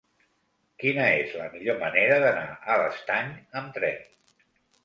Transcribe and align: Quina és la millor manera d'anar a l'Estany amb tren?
Quina 0.83 1.03
és 1.17 1.35
la 1.41 1.49
millor 1.57 1.77
manera 1.83 2.17
d'anar 2.25 2.49
a 2.73 2.79
l'Estany 2.83 3.33
amb 3.63 3.71
tren? 3.77 4.01